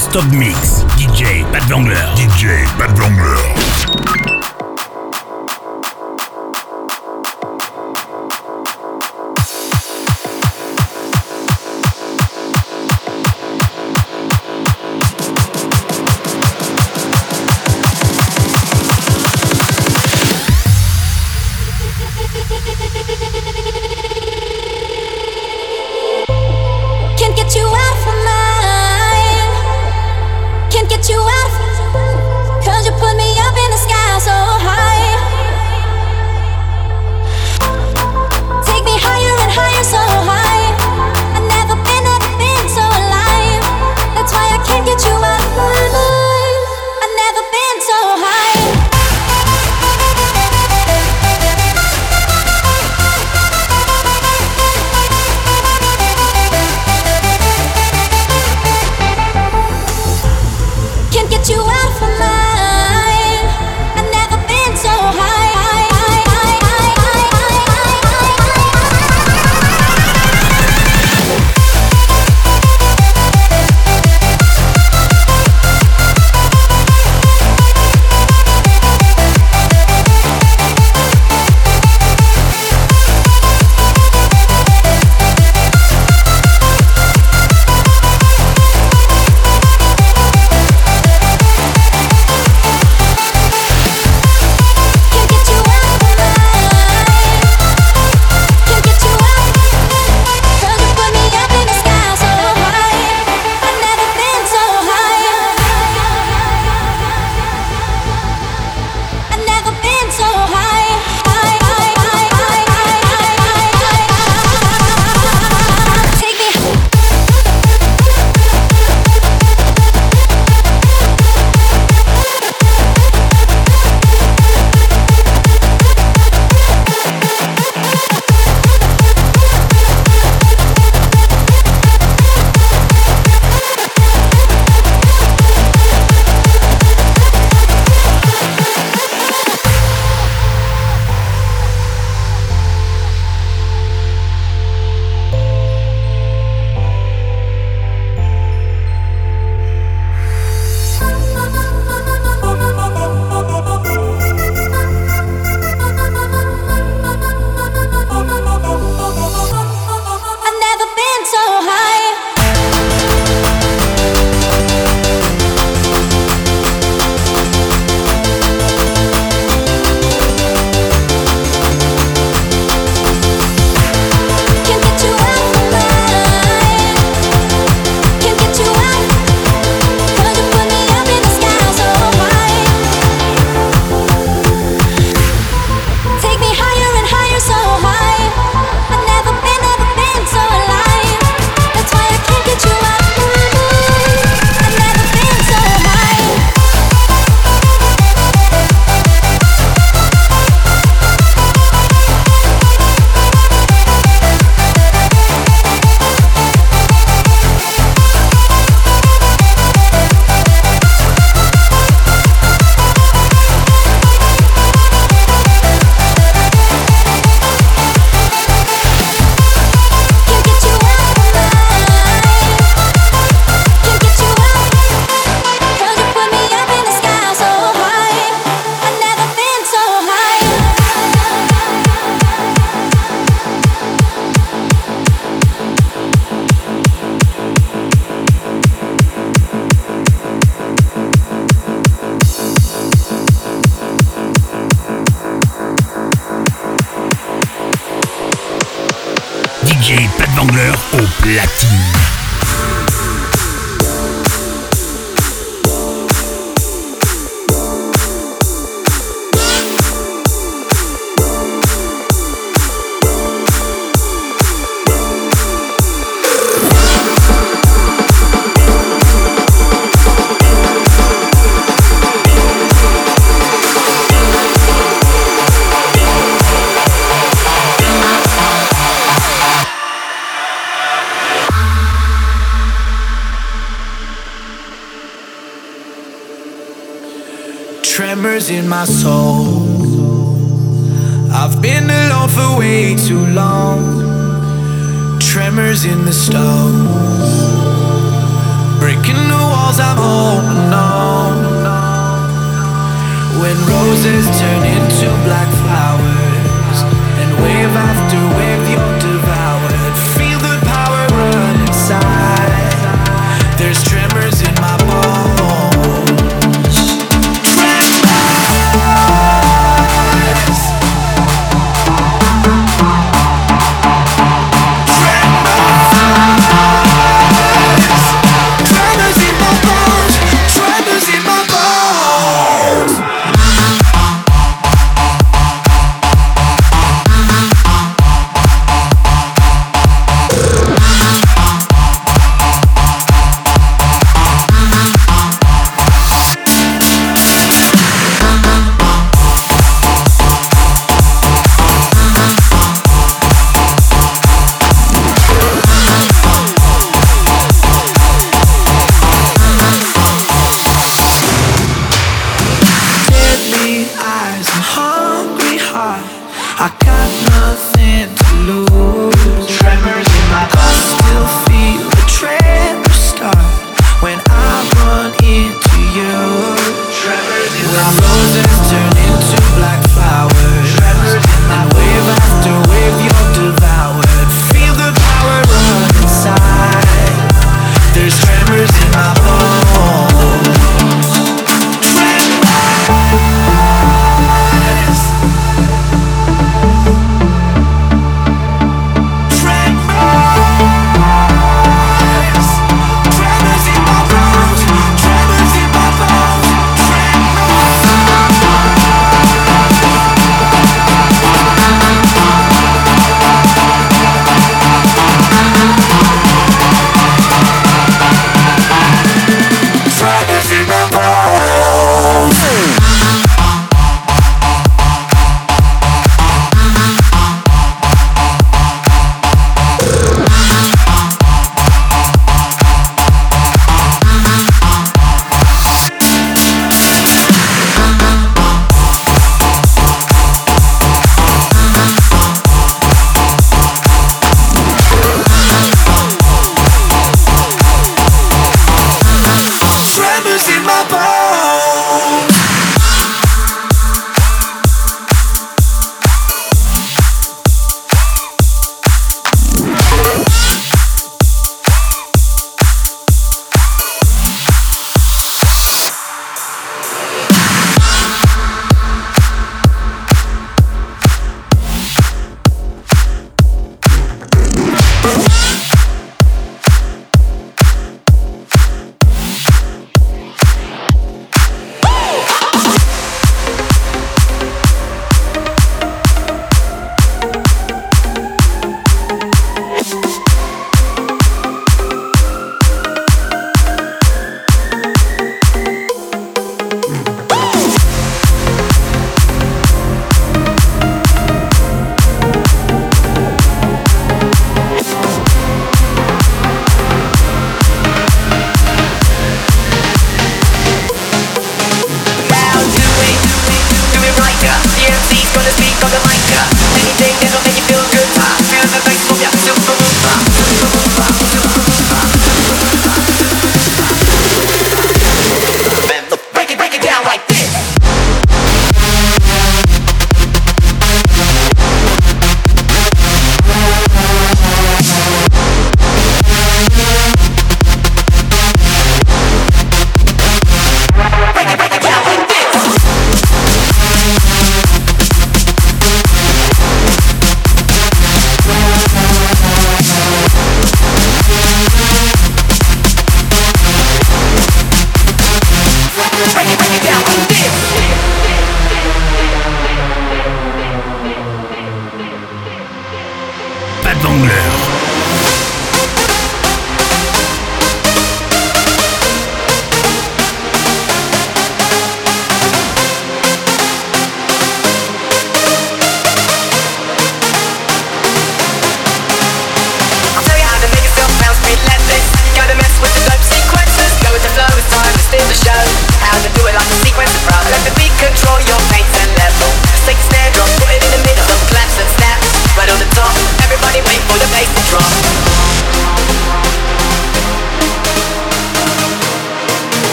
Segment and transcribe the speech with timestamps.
[0.00, 0.86] Non-stop mix.
[0.96, 2.14] DJ Pat Vangler.
[2.16, 4.39] DJ Pat Vangler.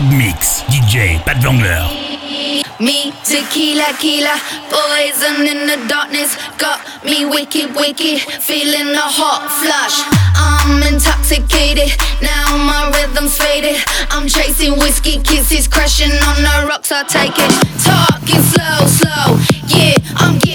[0.00, 1.84] Club Mix, DJ Pat Wangler.
[2.80, 4.32] Me tequila, tequila,
[4.72, 6.36] poison in the darkness.
[6.56, 10.00] Got me wicked, wicked, feeling a hot flush.
[10.32, 13.76] I'm intoxicated, now my rhythm's faded.
[14.08, 17.52] I'm chasing whiskey kisses, crashing on the rocks, I take it.
[17.84, 19.36] Talking slow, slow,
[19.68, 20.49] yeah, I'm getting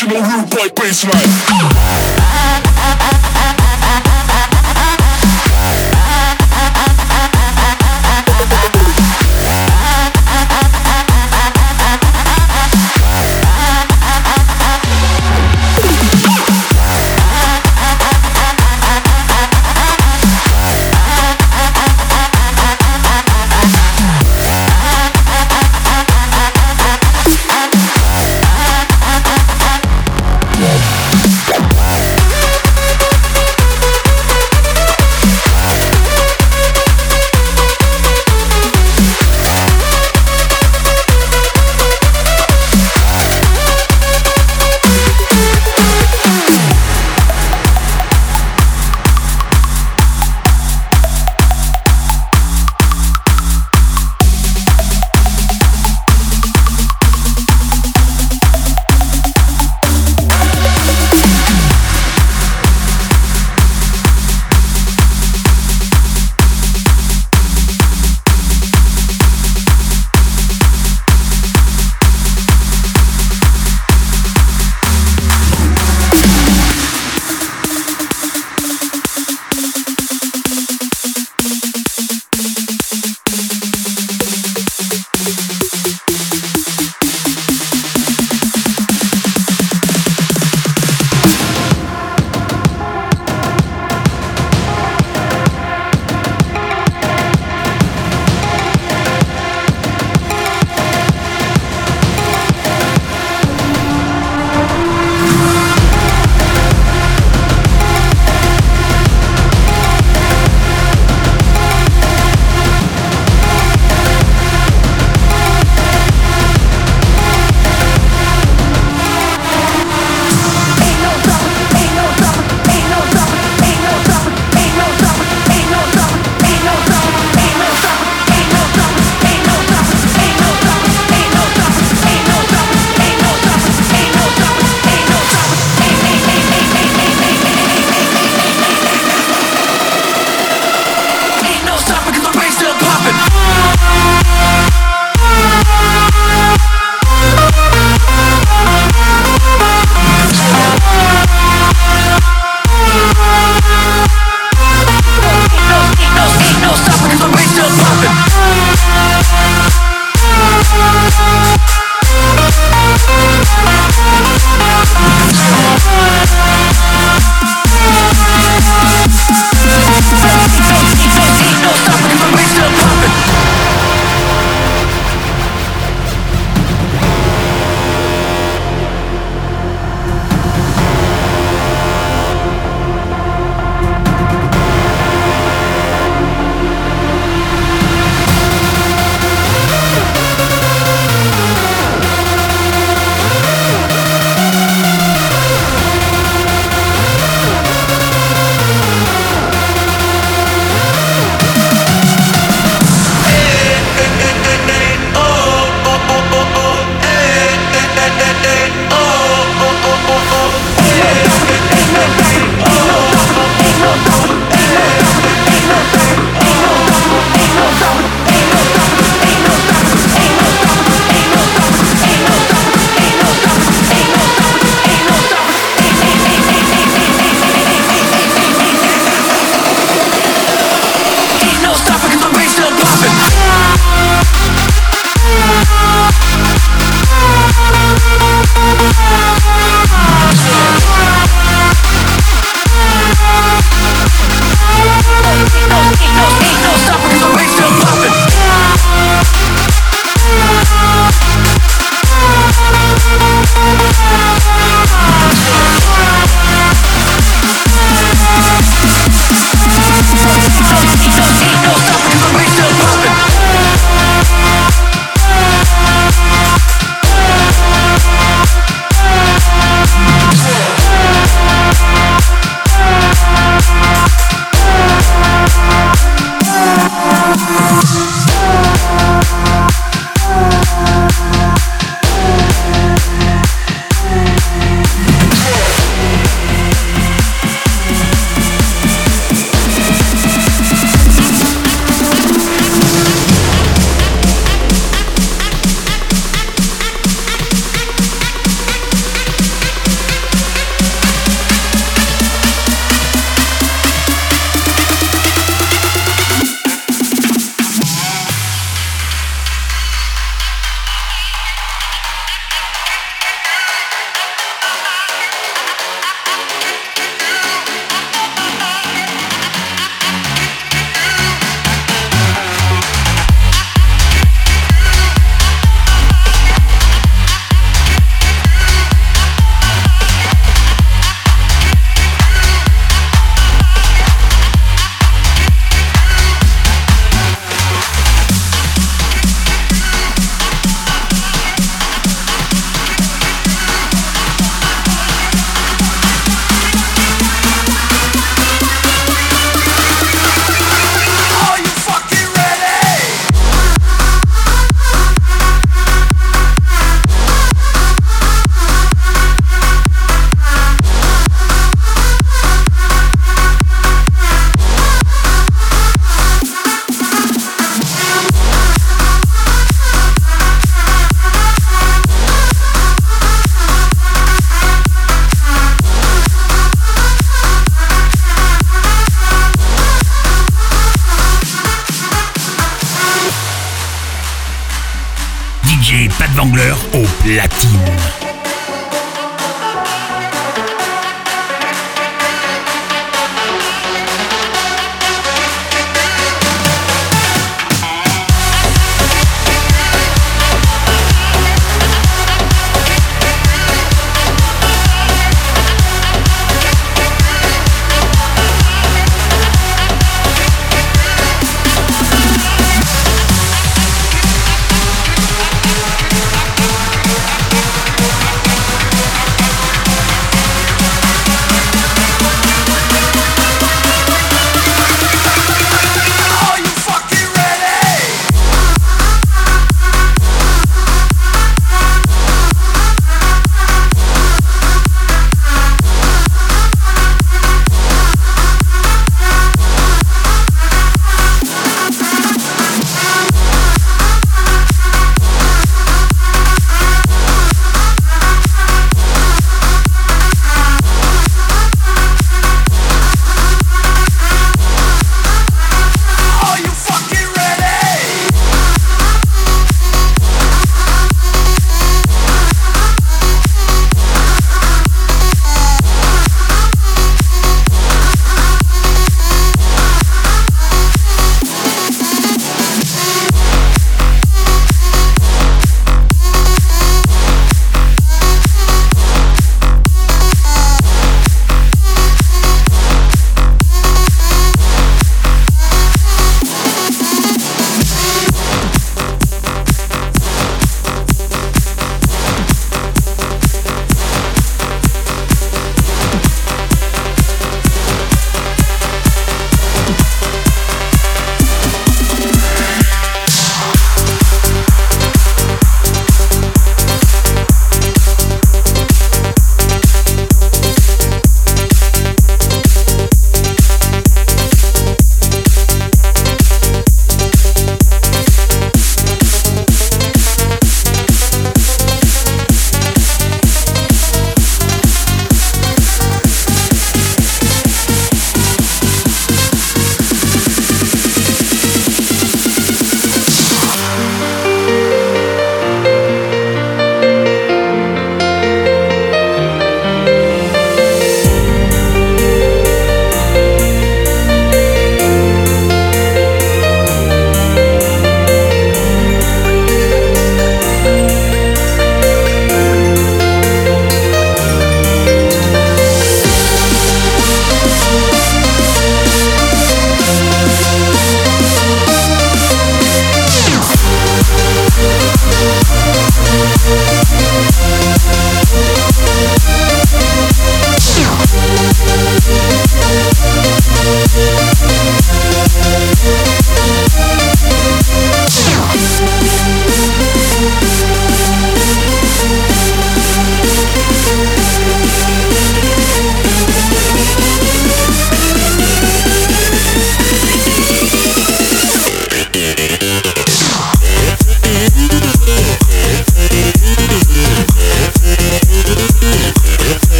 [0.00, 2.39] traditional rude boy bassline.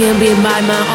[0.00, 0.89] Where I can be by my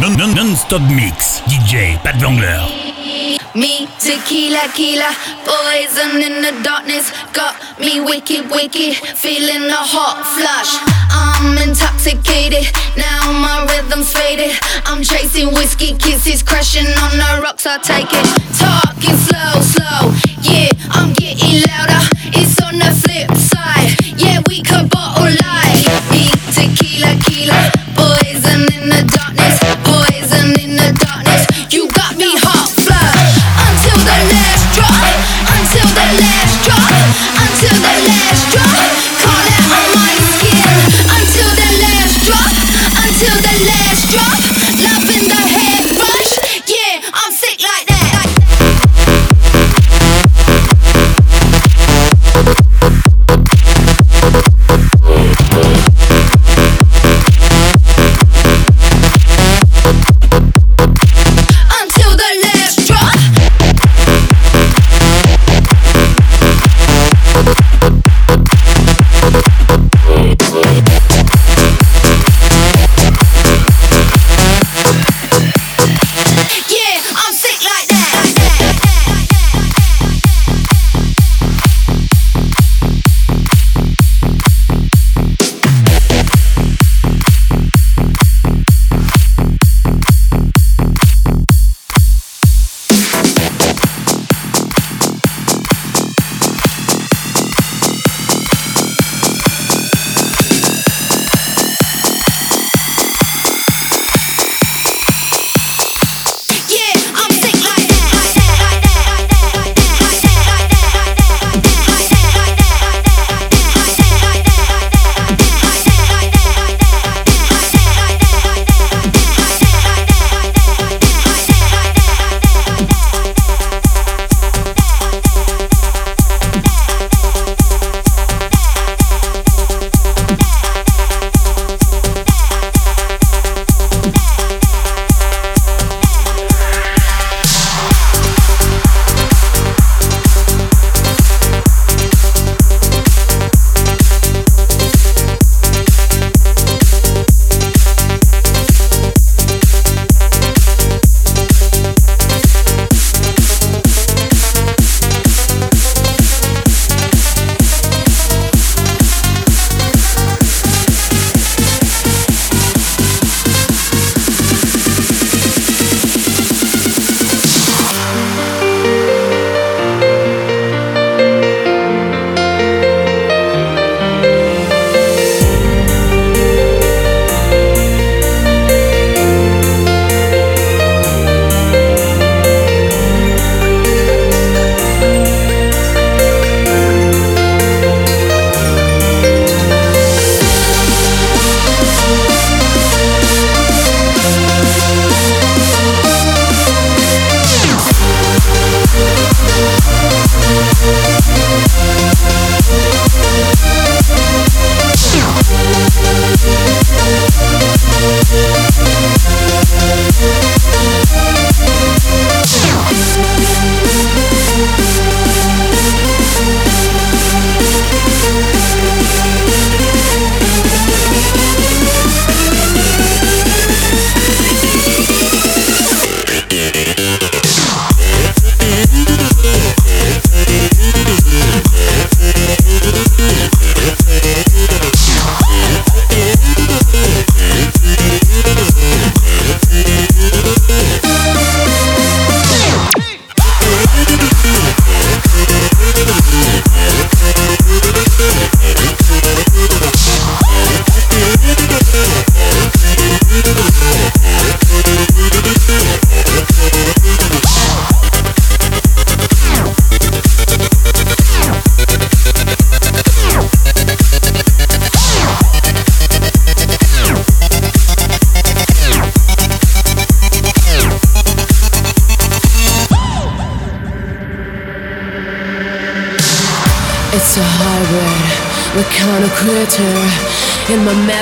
[0.00, 1.42] non, non, non, stop mix.
[1.46, 2.62] DJ Pat Wangler.
[3.54, 5.10] Me tequila, kila,
[5.44, 7.12] poison in the darkness.
[7.32, 10.78] Got me wicked, wicked, feeling a hot flush.
[11.10, 12.66] I'm intoxicated,
[12.96, 14.56] now my rhythm's faded.
[14.86, 17.66] I'm chasing whiskey kisses, crashing on the rocks.
[17.66, 18.26] I take it,
[18.58, 20.10] talking slow, slow.
[20.42, 21.63] Yeah, I'm getting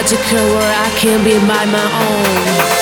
[0.03, 2.82] magical where I can be by my own.